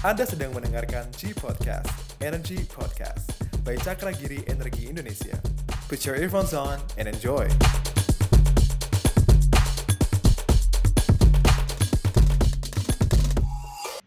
[0.00, 1.84] Anda sedang mendengarkan G Podcast,
[2.24, 5.36] Energy Podcast by Cakra Giri Energi Indonesia.
[5.92, 7.44] Put your earphones on and enjoy.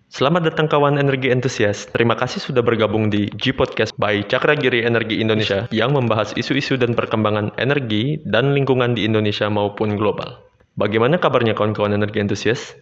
[0.09, 1.85] Selamat datang kawan energi entusias.
[1.93, 6.73] Terima kasih sudah bergabung di G Podcast by Cakra Giri Energi Indonesia yang membahas isu-isu
[6.73, 10.41] dan perkembangan energi dan lingkungan di Indonesia maupun global.
[10.73, 12.73] Bagaimana kabarnya kawan-kawan energi entusias?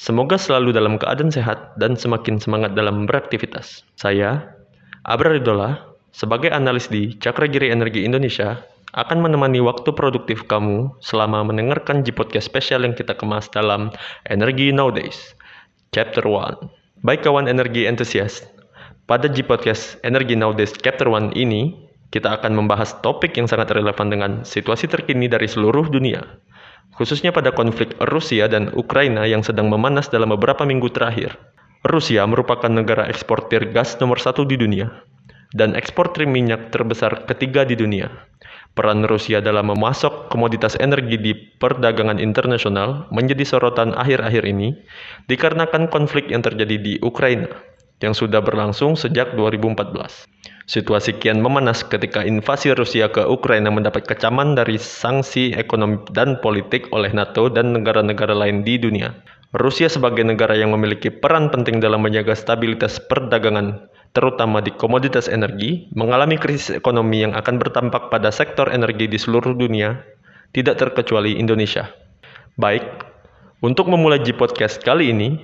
[0.00, 3.84] Semoga selalu dalam keadaan sehat dan semakin semangat dalam beraktivitas.
[4.00, 4.56] Saya,
[5.04, 5.76] Abra Ridola,
[6.08, 8.64] sebagai analis di Cakra Giri Energi Indonesia,
[8.96, 13.92] akan menemani waktu produktif kamu selama mendengarkan G Podcast spesial yang kita kemas dalam
[14.24, 15.36] Energi Nowadays.
[15.92, 18.48] Chapter 1 Baik kawan energi entusias,
[19.04, 21.76] pada G Podcast Energi Nowadays Chapter 1 ini,
[22.08, 26.24] kita akan membahas topik yang sangat relevan dengan situasi terkini dari seluruh dunia,
[26.94, 31.38] khususnya pada konflik Rusia dan Ukraina yang sedang memanas dalam beberapa minggu terakhir.
[31.80, 34.92] Rusia merupakan negara eksportir gas nomor satu di dunia,
[35.56, 38.12] dan eksportir minyak terbesar ketiga di dunia.
[38.70, 44.78] Peran Rusia dalam memasok komoditas energi di perdagangan internasional menjadi sorotan akhir-akhir ini
[45.26, 47.50] dikarenakan konflik yang terjadi di Ukraina
[47.98, 50.49] yang sudah berlangsung sejak 2014.
[50.70, 56.86] Situasi kian memanas ketika invasi Rusia ke Ukraina mendapat kecaman dari sanksi ekonomi dan politik
[56.94, 59.10] oleh NATO dan negara-negara lain di dunia.
[59.50, 65.90] Rusia sebagai negara yang memiliki peran penting dalam menjaga stabilitas perdagangan terutama di komoditas energi,
[65.90, 69.98] mengalami krisis ekonomi yang akan bertampak pada sektor energi di seluruh dunia,
[70.54, 71.90] tidak terkecuali Indonesia.
[72.54, 72.86] Baik,
[73.58, 75.34] untuk memulai G Podcast kali ini,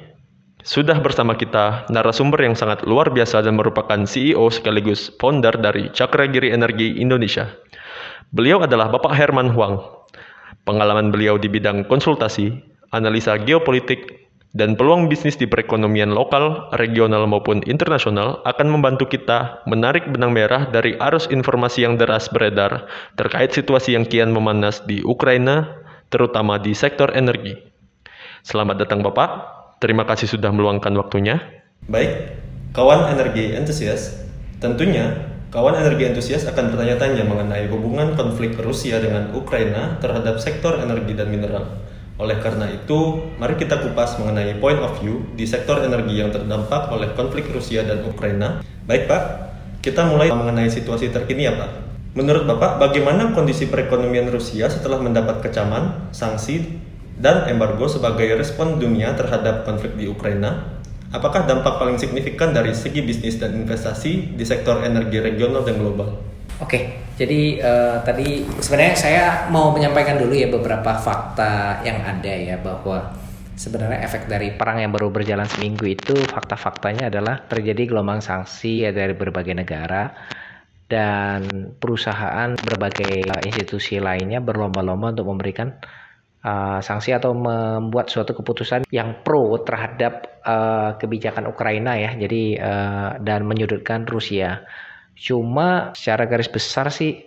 [0.66, 6.26] sudah bersama kita narasumber yang sangat luar biasa dan merupakan CEO sekaligus founder dari Cakra
[6.26, 7.46] Giri Energi Indonesia.
[8.34, 9.78] Beliau adalah Bapak Herman Huang.
[10.66, 12.50] Pengalaman beliau di bidang konsultasi,
[12.90, 14.26] analisa geopolitik,
[14.58, 20.66] dan peluang bisnis di perekonomian lokal, regional maupun internasional akan membantu kita menarik benang merah
[20.66, 25.78] dari arus informasi yang deras beredar terkait situasi yang kian memanas di Ukraina,
[26.10, 27.54] terutama di sektor energi.
[28.42, 31.42] Selamat datang Bapak, terima kasih sudah meluangkan waktunya.
[31.86, 32.36] Baik,
[32.72, 34.26] kawan energi entusias,
[34.58, 41.14] tentunya kawan energi entusias akan bertanya-tanya mengenai hubungan konflik Rusia dengan Ukraina terhadap sektor energi
[41.14, 41.64] dan mineral.
[42.16, 46.88] Oleh karena itu, mari kita kupas mengenai point of view di sektor energi yang terdampak
[46.88, 48.64] oleh konflik Rusia dan Ukraina.
[48.88, 49.22] Baik Pak,
[49.84, 51.70] kita mulai mengenai situasi terkini ya Pak.
[52.16, 56.80] Menurut Bapak, bagaimana kondisi perekonomian Rusia setelah mendapat kecaman, sanksi,
[57.16, 60.76] dan embargo sebagai respon dunia terhadap konflik di Ukraina?
[61.14, 66.18] Apakah dampak paling signifikan dari segi bisnis dan investasi di sektor energi regional dan global?
[66.60, 72.56] Oke, jadi uh, tadi sebenarnya saya mau menyampaikan dulu ya beberapa fakta yang ada ya
[72.60, 73.12] bahwa
[73.56, 78.90] sebenarnya efek dari perang yang baru berjalan seminggu itu fakta-faktanya adalah terjadi gelombang sanksi ya
[78.92, 80.12] dari berbagai negara
[80.86, 85.74] dan perusahaan berbagai institusi lainnya berlomba-lomba untuk memberikan
[86.46, 92.14] uh, sanksi atau membuat suatu keputusan yang pro terhadap uh, kebijakan Ukraina ya.
[92.14, 94.62] Jadi uh, dan menyudutkan Rusia.
[95.18, 97.26] Cuma secara garis besar sih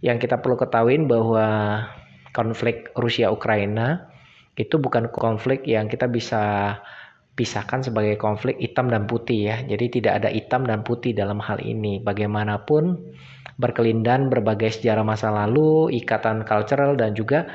[0.00, 1.82] yang kita perlu ketahui bahwa
[2.30, 4.06] konflik Rusia Ukraina
[4.54, 6.76] itu bukan konflik yang kita bisa
[7.32, 9.56] pisahkan sebagai konflik hitam dan putih ya.
[9.64, 11.96] Jadi tidak ada hitam dan putih dalam hal ini.
[12.04, 13.00] Bagaimanapun
[13.56, 17.48] berkelindan berbagai sejarah masa lalu, ikatan cultural dan juga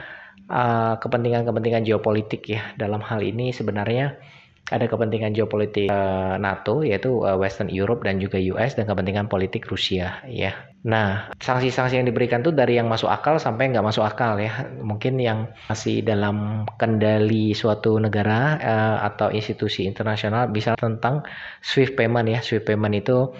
[0.49, 2.73] uh, kepentingan-kepentingan uh, geopolitik ya.
[2.77, 4.17] Dalam hal ini sebenarnya
[4.65, 9.69] ada kepentingan geopolitik uh, NATO yaitu uh, Western Europe dan juga US dan kepentingan politik
[9.69, 10.57] Rusia ya.
[10.85, 14.65] Nah, sanksi-sanksi yang diberikan tuh dari yang masuk akal sampai nggak masuk akal ya.
[14.81, 21.21] Mungkin yang masih dalam kendali suatu negara uh, atau institusi internasional bisa tentang
[21.61, 22.39] SWIFT payment ya.
[22.41, 23.33] SWIFT payment itu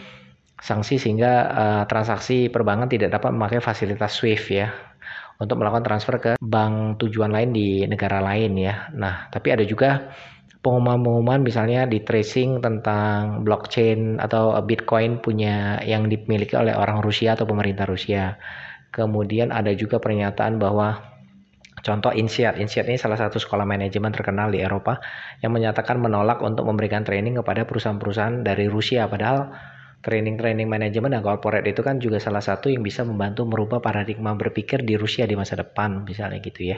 [0.61, 4.69] sanksi sehingga uh, transaksi perbankan tidak dapat memakai fasilitas SWIFT ya
[5.35, 8.87] untuk melakukan transfer ke bank tujuan lain di negara lain ya.
[8.95, 10.11] Nah, tapi ada juga
[10.65, 17.45] pengumuman-pengumuman misalnya di tracing tentang blockchain atau Bitcoin punya yang dimiliki oleh orang Rusia atau
[17.45, 18.41] pemerintah Rusia.
[18.89, 20.97] Kemudian ada juga pernyataan bahwa
[21.85, 24.97] contoh INSEAD, INSEAD ini salah satu sekolah manajemen terkenal di Eropa
[25.43, 29.53] yang menyatakan menolak untuk memberikan training kepada perusahaan-perusahaan dari Rusia padahal
[30.05, 34.85] training-training manajemen dan corporate itu kan juga salah satu yang bisa membantu merubah paradigma berpikir
[34.85, 36.77] di Rusia di masa depan misalnya gitu ya.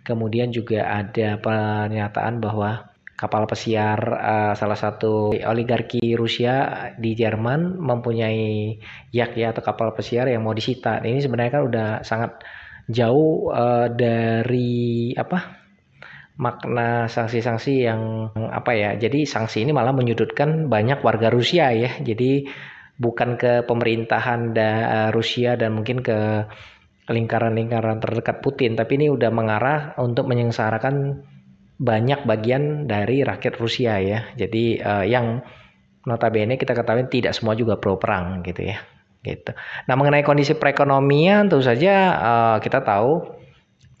[0.00, 8.80] Kemudian juga ada pernyataan bahwa kapal pesiar uh, salah satu oligarki Rusia di Jerman mempunyai
[9.14, 11.04] yak ya atau kapal pesiar yang mau disita.
[11.04, 12.42] Ini sebenarnya kan udah sangat
[12.88, 15.63] jauh uh, dari apa
[16.34, 21.94] makna sanksi-sanksi yang apa ya jadi sanksi ini malah menyudutkan banyak warga Rusia ya.
[22.02, 22.50] Jadi
[22.98, 24.70] bukan ke pemerintahan da
[25.10, 26.46] Rusia dan mungkin ke
[27.04, 31.20] lingkaran-lingkaran terdekat Putin tapi ini udah mengarah untuk menyengsarakan
[31.74, 34.30] banyak bagian dari rakyat Rusia ya.
[34.34, 35.42] Jadi uh, yang
[36.06, 38.78] notabene kita ketahui tidak semua juga pro perang gitu ya.
[39.24, 39.56] Gitu.
[39.88, 43.43] Nah mengenai kondisi perekonomian tentu saja uh, kita tahu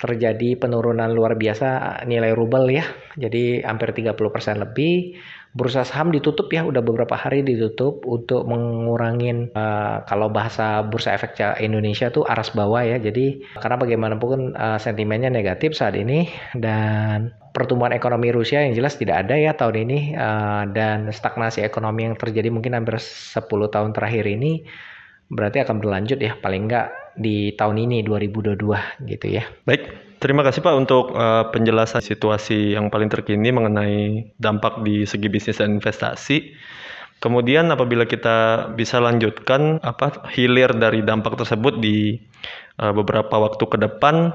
[0.04, 2.84] terjadi penurunan luar biasa nilai rubel ya.
[3.16, 4.12] Jadi hampir 30%
[4.60, 5.16] lebih.
[5.54, 11.38] Bursa saham ditutup ya, udah beberapa hari ditutup untuk mengurangin uh, kalau bahasa bursa efek
[11.62, 13.00] Indonesia tuh aras bawah ya.
[13.00, 16.26] Jadi karena bagaimanapun uh, sentimennya negatif saat ini
[16.58, 22.10] dan pertumbuhan ekonomi Rusia yang jelas tidak ada ya tahun ini uh, dan stagnasi ekonomi
[22.10, 24.66] yang terjadi mungkin hampir 10 tahun terakhir ini
[25.28, 29.46] berarti akan berlanjut ya paling enggak di tahun ini 2022 gitu ya.
[29.64, 35.30] Baik, terima kasih Pak untuk uh, penjelasan situasi yang paling terkini mengenai dampak di segi
[35.30, 36.54] bisnis dan investasi.
[37.22, 42.18] Kemudian apabila kita bisa lanjutkan apa hilir dari dampak tersebut di
[42.82, 44.34] uh, beberapa waktu ke depan,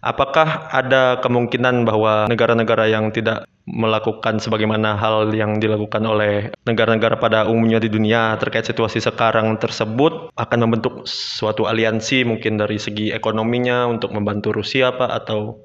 [0.00, 7.46] apakah ada kemungkinan bahwa negara-negara yang tidak melakukan sebagaimana hal yang dilakukan oleh negara-negara pada
[7.46, 13.86] umumnya di dunia terkait situasi sekarang tersebut akan membentuk suatu aliansi mungkin dari segi ekonominya
[13.86, 15.62] untuk membantu Rusia Pak atau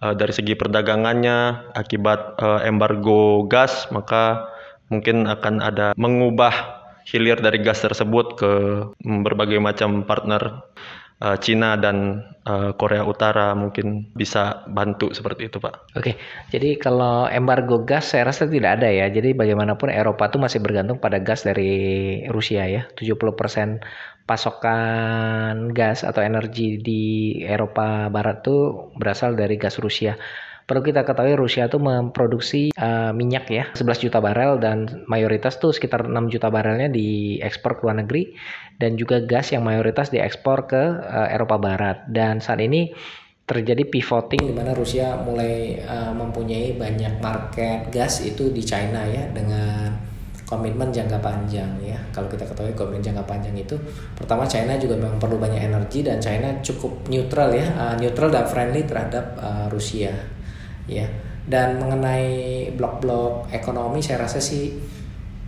[0.00, 4.48] uh, dari segi perdagangannya akibat uh, embargo gas maka
[4.88, 8.52] mungkin akan ada mengubah hilir dari gas tersebut ke
[9.04, 10.64] berbagai macam partner
[11.22, 15.94] uh, Cina dan uh, Korea Utara mungkin bisa bantu seperti itu Pak.
[15.94, 16.18] Oke,
[16.50, 19.06] jadi kalau embargo gas saya rasa tidak ada ya.
[19.12, 22.88] Jadi bagaimanapun Eropa itu masih bergantung pada gas dari Rusia ya.
[22.98, 27.02] 70% pasokan gas atau energi di
[27.44, 30.16] Eropa Barat itu berasal dari gas Rusia.
[30.64, 35.76] Perlu kita ketahui Rusia itu memproduksi uh, minyak ya 11 juta barel dan mayoritas tuh
[35.76, 38.32] sekitar 6 juta barelnya diekspor ke luar negeri
[38.80, 42.96] dan juga gas yang mayoritas diekspor ke uh, Eropa Barat dan saat ini
[43.44, 49.28] terjadi pivoting di mana Rusia mulai uh, mempunyai banyak market gas itu di China ya
[49.36, 49.92] dengan
[50.48, 52.00] komitmen jangka panjang ya.
[52.08, 53.76] Kalau kita ketahui komitmen jangka panjang itu
[54.16, 58.48] pertama China juga memang perlu banyak energi dan China cukup neutral ya, uh, neutral dan
[58.48, 60.12] friendly terhadap uh, Rusia
[60.88, 61.06] ya.
[61.44, 64.72] Dan mengenai blok-blok ekonomi saya rasa sih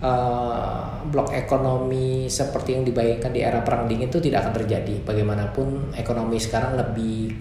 [0.04, 4.94] uh, blok ekonomi seperti yang dibayangkan di era perang dingin itu tidak akan terjadi.
[5.04, 7.32] Bagaimanapun ekonomi sekarang lebih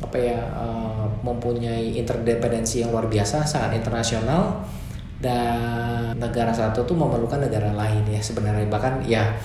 [0.00, 4.64] apa ya uh, mempunyai interdependensi yang luar biasa sangat internasional
[5.20, 8.64] dan negara satu tuh memerlukan negara lain ya sebenarnya.
[8.72, 9.36] Bahkan ya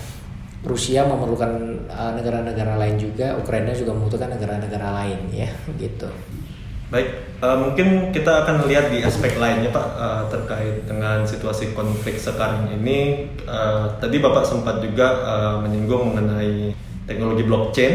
[0.65, 1.51] Rusia memerlukan
[1.85, 5.45] eh, negara-negara uh, lain juga Ukraina juga membutuhkan negara-negara lain ya
[5.77, 6.09] gitu
[6.85, 12.21] Baik, uh, mungkin kita akan lihat di aspek lainnya Pak uh, terkait dengan situasi konflik
[12.21, 13.25] sekarang ini.
[13.49, 16.77] Uh, tadi Bapak sempat juga uh, menyinggung mengenai
[17.09, 17.93] teknologi blockchain.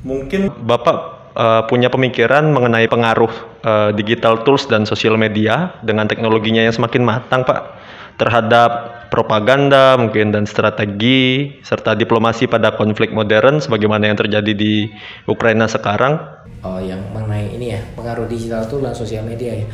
[0.00, 0.96] Mungkin Bapak
[1.36, 7.04] uh, punya pemikiran mengenai pengaruh uh, digital tools dan sosial media dengan teknologinya yang semakin
[7.04, 7.76] matang Pak
[8.16, 14.88] terhadap propaganda mungkin dan strategi serta diplomasi pada konflik modern sebagaimana yang terjadi di
[15.28, 19.66] Ukraina sekarang oh, yang mengenai ini ya pengaruh digital itu dan sosial media ya.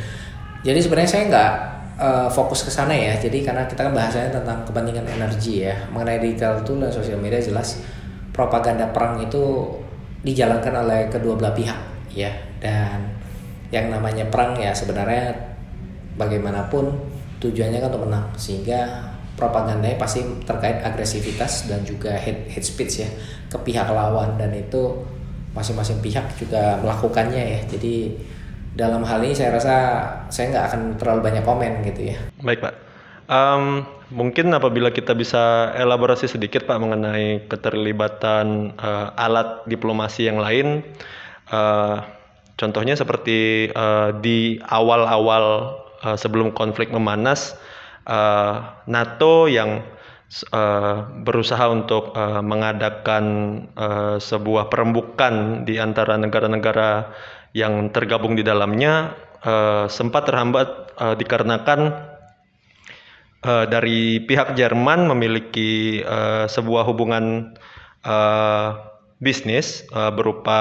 [0.63, 1.51] Jadi sebenarnya saya nggak
[1.99, 3.13] uh, fokus ke sana ya.
[3.19, 5.75] Jadi karena kita kan bahasanya tentang kepentingan energi ya.
[5.91, 7.83] Mengenai digital itu dan sosial media jelas
[8.33, 9.69] propaganda perang itu
[10.23, 11.79] dijalankan oleh kedua belah pihak
[12.15, 12.31] ya.
[12.63, 13.11] Dan
[13.73, 15.33] yang namanya perang ya sebenarnya
[16.15, 16.93] bagaimanapun
[17.41, 23.09] tujuannya kan untuk menang sehingga propagandanya pasti terkait agresivitas dan juga hate, hate speech ya
[23.49, 24.93] ke pihak lawan dan itu
[25.53, 27.61] masing-masing pihak juga melakukannya ya.
[27.69, 28.17] Jadi
[28.73, 29.75] dalam hal ini saya rasa
[30.33, 32.17] saya nggak akan terlalu banyak komen gitu ya.
[32.41, 32.73] Baik pak.
[33.23, 40.85] Um, mungkin apabila kita bisa elaborasi sedikit pak mengenai keterlibatan uh, alat diplomasi yang lain
[41.49, 42.03] uh,
[42.59, 47.57] contohnya seperti uh, di awal-awal uh, sebelum konflik memanas
[48.05, 49.81] uh, NATO yang
[50.49, 53.25] uh, berusaha untuk uh, mengadakan
[53.77, 57.13] uh, sebuah perembukan di antara negara-negara
[57.53, 59.13] yang tergabung di dalamnya
[59.45, 61.79] uh, sempat terhambat uh, dikarenakan
[63.45, 67.53] uh, dari pihak Jerman memiliki uh, sebuah hubungan
[68.01, 68.67] uh,
[69.21, 70.59] bisnis uh, berupa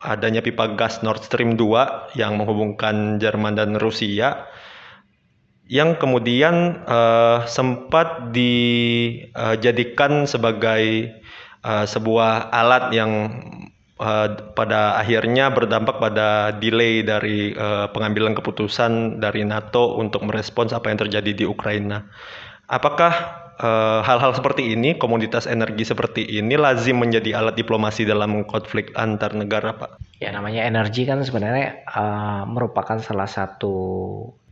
[0.00, 4.49] adanya pipa gas Nord Stream 2 yang menghubungkan Jerman dan Rusia
[5.70, 11.14] yang kemudian uh, sempat dijadikan sebagai
[11.62, 13.12] uh, sebuah alat yang
[14.02, 20.90] uh, pada akhirnya berdampak pada delay dari uh, pengambilan keputusan dari NATO untuk merespons apa
[20.90, 22.02] yang terjadi di Ukraina.
[22.66, 23.12] Apakah
[23.62, 29.38] uh, hal-hal seperti ini, komoditas energi seperti ini lazim menjadi alat diplomasi dalam konflik antar
[29.38, 30.02] negara, Pak?
[30.18, 33.74] Ya, namanya energi kan sebenarnya uh, merupakan salah satu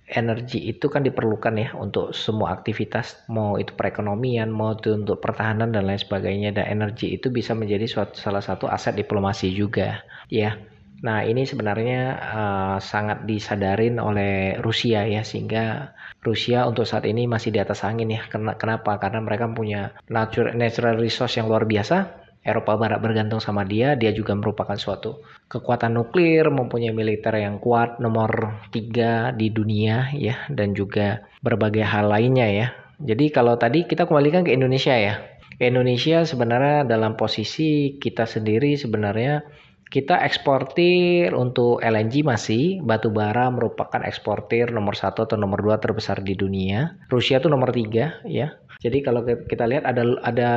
[0.09, 5.69] energi itu kan diperlukan ya untuk semua aktivitas mau itu perekonomian mau itu untuk pertahanan
[5.69, 6.57] dan lain sebagainya.
[6.57, 10.01] Dan energi itu bisa menjadi suatu, salah satu aset diplomasi juga
[10.33, 10.57] ya.
[10.99, 17.55] Nah ini sebenarnya uh, sangat disadarin oleh Rusia ya sehingga Rusia untuk saat ini masih
[17.55, 18.27] di atas angin ya.
[18.33, 18.99] Kenapa?
[18.99, 24.09] Karena mereka punya natural natural resource yang luar biasa Eropa Barat bergantung sama dia, dia
[24.17, 25.21] juga merupakan suatu
[25.53, 32.09] kekuatan nuklir, mempunyai militer yang kuat nomor tiga di dunia ya, dan juga berbagai hal
[32.09, 32.67] lainnya ya.
[32.99, 35.21] Jadi kalau tadi kita kembalikan ke Indonesia ya.
[35.59, 39.43] Indonesia sebenarnya dalam posisi kita sendiri sebenarnya
[39.89, 46.21] kita eksportir untuk LNG masih batu bara merupakan eksportir nomor satu atau nomor dua terbesar
[46.21, 47.01] di dunia.
[47.09, 50.51] Rusia itu nomor tiga ya jadi kalau kita lihat ada ada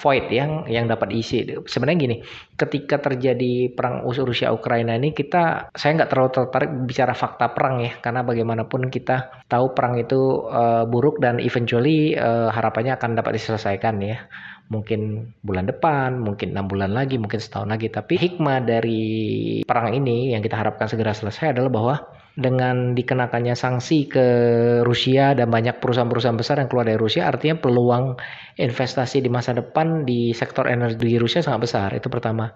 [0.00, 1.44] void yang yang dapat diisi.
[1.68, 2.16] Sebenarnya gini,
[2.56, 7.92] ketika terjadi perang Rusia Ukraina ini kita saya nggak terlalu tertarik bicara fakta perang ya,
[8.00, 14.00] karena bagaimanapun kita tahu perang itu uh, buruk dan eventually uh, harapannya akan dapat diselesaikan
[14.00, 14.16] ya
[14.72, 17.88] mungkin bulan depan, mungkin enam bulan lagi, mungkin setahun lagi.
[17.92, 19.04] Tapi hikmah dari
[19.64, 21.94] perang ini yang kita harapkan segera selesai adalah bahwa
[22.38, 24.26] dengan dikenakannya sanksi ke
[24.86, 28.14] Rusia dan banyak perusahaan-perusahaan besar yang keluar dari Rusia, artinya peluang
[28.54, 31.88] investasi di masa depan di sektor energi di Rusia sangat besar.
[31.98, 32.54] Itu pertama.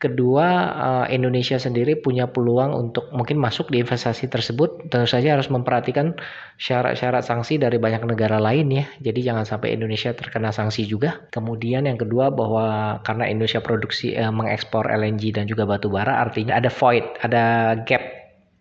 [0.00, 0.46] Kedua,
[0.80, 4.88] uh, Indonesia sendiri punya peluang untuk mungkin masuk di investasi tersebut.
[4.88, 6.16] Tentu saja harus memperhatikan
[6.56, 8.88] syarat-syarat sanksi dari banyak negara lain ya.
[8.98, 11.28] Jadi jangan sampai Indonesia terkena sanksi juga.
[11.28, 16.56] Kemudian yang kedua bahwa karena Indonesia produksi uh, mengekspor LNG dan juga batu bara, artinya
[16.56, 18.19] ada void, ada gap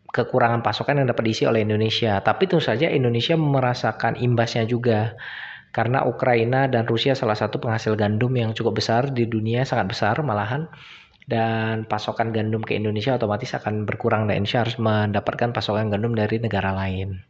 [0.10, 2.18] kekurangan pasokan yang dapat diisi oleh Indonesia.
[2.20, 5.14] Tapi tentu saja Indonesia merasakan imbasnya juga
[5.70, 10.16] karena Ukraina dan Rusia salah satu penghasil gandum yang cukup besar di dunia sangat besar
[10.26, 10.66] malahan.
[11.30, 16.42] Dan pasokan gandum ke Indonesia otomatis akan berkurang dan Indonesia harus mendapatkan pasokan gandum dari
[16.42, 17.22] negara lain.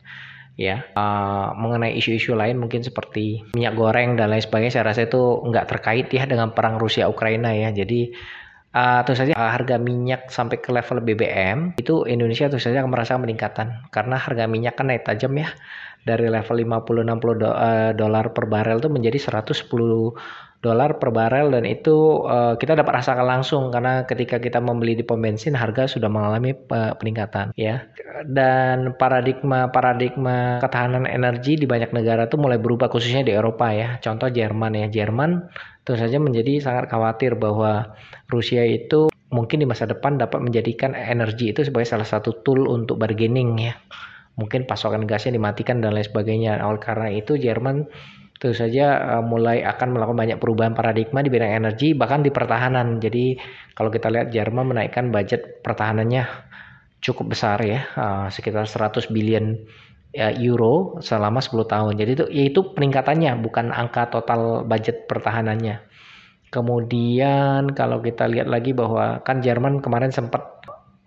[0.56, 5.44] Ya uh, mengenai isu-isu lain mungkin seperti minyak goreng dan lain sebagainya saya rasa itu
[5.44, 7.76] nggak terkait ya dengan perang Rusia Ukraina ya.
[7.76, 8.16] Jadi
[8.74, 12.92] uh, tentu saja uh, harga minyak sampai ke level BBM itu Indonesia tentu saja akan
[12.92, 15.50] merasakan peningkatan karena harga minyak kan naik tajam ya
[16.08, 19.60] dari level 50 60 do, uh, dolar per barel itu menjadi 110
[20.60, 21.52] dolar per barel.
[21.52, 25.88] Dan itu uh, kita dapat rasakan langsung karena ketika kita membeli di pom bensin harga
[25.88, 27.88] sudah mengalami uh, peningkatan ya.
[28.28, 33.98] Dan paradigma paradigma ketahanan energi di banyak negara itu mulai berubah khususnya di Eropa ya.
[34.04, 34.88] Contoh Jerman ya.
[34.92, 35.48] Jerman
[35.84, 37.96] tentu saja menjadi sangat khawatir bahwa
[38.30, 42.98] Rusia itu mungkin di masa depan dapat menjadikan energi itu sebagai salah satu tool untuk
[42.98, 43.78] bargaining ya
[44.40, 47.84] mungkin pasokan gasnya dimatikan dan lain sebagainya oleh karena itu Jerman
[48.40, 53.04] tentu saja uh, mulai akan melakukan banyak perubahan paradigma di bidang energi bahkan di pertahanan.
[53.04, 53.36] Jadi
[53.76, 56.24] kalau kita lihat Jerman menaikkan budget pertahanannya
[57.04, 59.60] cukup besar ya, uh, sekitar 100 billion
[60.16, 61.94] ya, euro selama 10 tahun.
[62.00, 65.84] Jadi itu yaitu peningkatannya bukan angka total budget pertahanannya.
[66.50, 70.59] Kemudian kalau kita lihat lagi bahwa kan Jerman kemarin sempat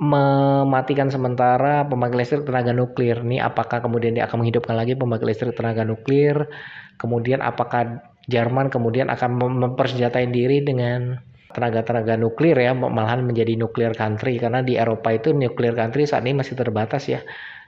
[0.03, 3.23] mematikan sementara pembangkit listrik tenaga nuklir.
[3.23, 6.51] Ini apakah kemudian dia akan menghidupkan lagi pembangkit listrik tenaga nuklir?
[6.99, 11.19] Kemudian apakah Jerman kemudian akan mempersenjatai diri dengan
[11.53, 16.41] tenaga-tenaga nuklir ya malahan menjadi nuklir country karena di Eropa itu nuklir country saat ini
[16.41, 17.21] masih terbatas ya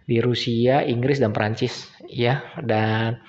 [0.06, 3.20] di Rusia, Inggris dan Perancis ya dan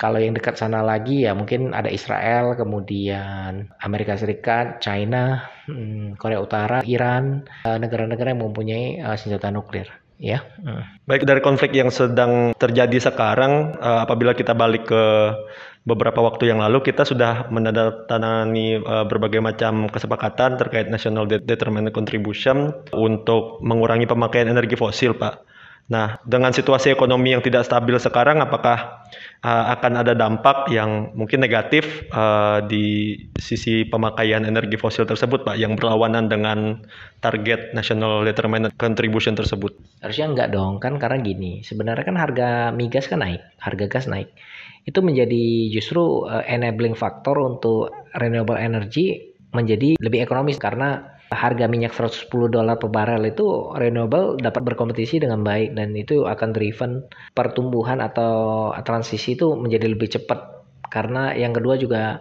[0.00, 6.40] kalau yang dekat sana lagi ya mungkin ada Israel, kemudian Amerika Serikat, China, hmm, Korea
[6.40, 10.40] Utara, Iran, eh, negara-negara yang mempunyai uh, senjata nuklir ya.
[10.64, 10.88] Hmm.
[11.04, 15.04] Baik dari konflik yang sedang terjadi sekarang, uh, apabila kita balik ke
[15.84, 23.64] beberapa waktu yang lalu, kita sudah menandatangani berbagai macam kesepakatan terkait National Determined Contribution untuk
[23.64, 25.49] mengurangi pemakaian energi fosil, Pak.
[25.90, 29.02] Nah, dengan situasi ekonomi yang tidak stabil sekarang, apakah
[29.42, 35.58] uh, akan ada dampak yang mungkin negatif uh, di sisi pemakaian energi fosil tersebut, Pak,
[35.58, 36.86] yang berlawanan dengan
[37.18, 39.74] target National Determined Contribution tersebut?
[39.98, 44.30] Harusnya enggak dong, kan karena gini, sebenarnya kan harga migas kan naik, harga gas naik.
[44.86, 51.94] Itu menjadi justru uh, enabling factor untuk renewable energy menjadi lebih ekonomis karena harga minyak
[51.94, 58.02] 110 dolar per barel itu renewable dapat berkompetisi dengan baik dan itu akan driven pertumbuhan
[58.02, 60.66] atau transisi itu menjadi lebih cepat.
[60.90, 62.18] Karena yang kedua juga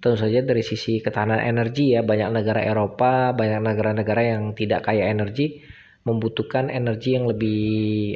[0.00, 5.08] tentu saja dari sisi ketahanan energi ya banyak negara Eropa, banyak negara-negara yang tidak kaya
[5.08, 5.64] energi
[6.00, 7.60] membutuhkan energi yang lebih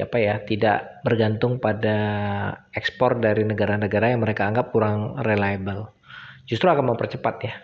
[0.01, 1.97] apa ya tidak bergantung pada
[2.73, 5.93] ekspor dari negara-negara yang mereka anggap kurang reliable
[6.45, 7.55] justru akan mempercepat ya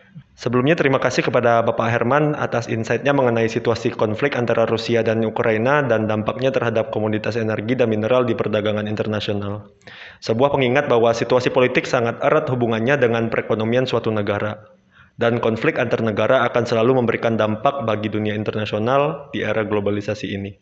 [0.41, 5.85] Sebelumnya terima kasih kepada Bapak Herman atas insight-nya mengenai situasi konflik antara Rusia dan Ukraina
[5.85, 9.69] dan dampaknya terhadap komoditas energi dan mineral di perdagangan internasional.
[10.25, 14.65] Sebuah pengingat bahwa situasi politik sangat erat hubungannya dengan perekonomian suatu negara.
[15.13, 20.57] Dan konflik antar negara akan selalu memberikan dampak bagi dunia internasional di era globalisasi ini.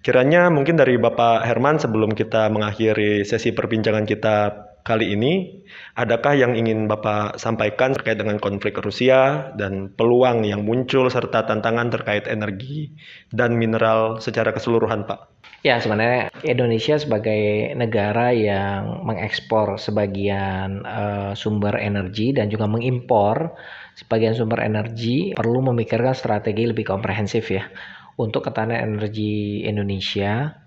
[0.00, 4.36] Kiranya mungkin dari Bapak Herman sebelum kita mengakhiri sesi perbincangan kita
[4.82, 5.62] kali ini,
[5.94, 11.90] adakah yang ingin Bapak sampaikan terkait dengan konflik Rusia dan peluang yang muncul serta tantangan
[11.90, 12.90] terkait energi
[13.30, 15.32] dan mineral secara keseluruhan, Pak?
[15.62, 23.54] Ya, sebenarnya Indonesia sebagai negara yang mengekspor sebagian uh, sumber energi dan juga mengimpor
[23.94, 27.70] sebagian sumber energi perlu memikirkan strategi lebih komprehensif ya
[28.18, 30.61] untuk ketahanan energi Indonesia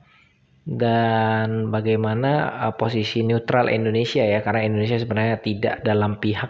[0.65, 6.49] dan bagaimana uh, posisi neutral Indonesia ya karena Indonesia sebenarnya tidak dalam pihak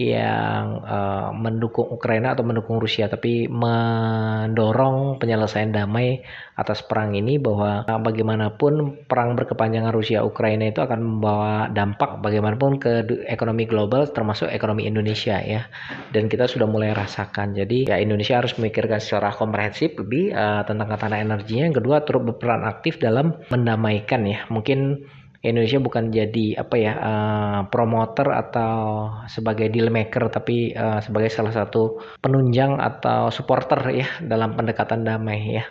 [0.00, 6.24] yang uh, mendukung Ukraina atau mendukung Rusia tapi mendorong penyelesaian damai
[6.56, 12.92] atas perang ini bahwa bagaimanapun perang berkepanjangan Rusia Ukraina itu akan membawa dampak bagaimanapun ke
[13.28, 15.68] ekonomi global termasuk ekonomi Indonesia ya.
[16.08, 17.52] Dan kita sudah mulai rasakan.
[17.52, 21.68] Jadi ya Indonesia harus memikirkan secara komprehensif lebih uh, tentang ketahanan energinya.
[21.68, 24.48] Yang kedua turut berperan aktif dalam mendamaikan ya.
[24.48, 25.04] Mungkin
[25.40, 31.48] Indonesia bukan jadi apa ya uh, promoter atau sebagai deal maker tapi uh, sebagai salah
[31.48, 35.64] satu penunjang atau supporter ya dalam pendekatan damai ya.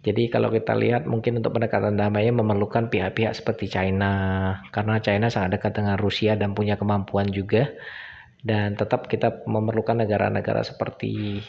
[0.00, 4.12] Jadi kalau kita lihat mungkin untuk pendekatan damai memerlukan pihak-pihak seperti China
[4.72, 7.68] karena China sangat dekat dengan Rusia dan punya kemampuan juga
[8.40, 11.44] dan tetap kita memerlukan negara-negara seperti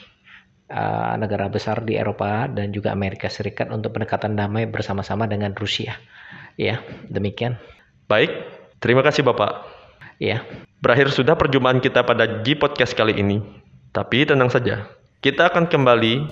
[0.72, 6.00] uh, negara besar di Eropa dan juga Amerika Serikat untuk pendekatan damai bersama-sama dengan Rusia.
[6.56, 6.80] Ya,
[7.12, 7.60] demikian.
[8.08, 8.32] Baik,
[8.80, 9.68] terima kasih Bapak.
[10.18, 10.48] Ya.
[10.82, 13.44] Berakhir sudah perjumpaan kita pada G Podcast kali ini.
[13.92, 14.88] Tapi tenang saja,
[15.20, 16.26] kita akan kembali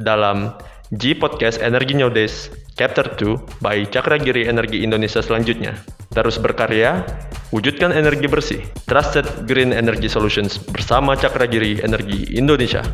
[0.00, 0.54] dalam
[0.92, 5.76] G Podcast Energi Nowadays Chapter 2 by Cakragiri Energi Indonesia selanjutnya.
[6.12, 7.04] Terus berkarya,
[7.52, 8.60] wujudkan energi bersih.
[8.88, 12.84] Trusted Green Energy Solutions bersama Cakragiri Energi Indonesia.